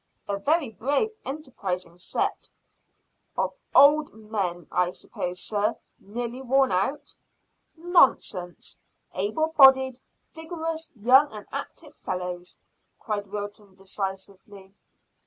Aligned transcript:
"A 0.27 0.39
very 0.39 0.71
brave, 0.71 1.11
enterprising 1.25 1.99
set." 1.99 2.49
"Of 3.37 3.53
old 3.75 4.11
men, 4.15 4.65
I 4.71 4.89
s'pose, 4.89 5.39
sir, 5.39 5.75
nearly 5.99 6.41
worn 6.41 6.71
out?" 6.71 7.13
"Nonsense! 7.77 8.79
Able 9.13 9.49
bodied, 9.55 9.99
vigorous, 10.33 10.89
young 10.95 11.31
and 11.31 11.45
active 11.51 11.95
fellows," 11.97 12.57
cried 12.99 13.27
Wilton 13.27 13.75
decisively. 13.75 14.73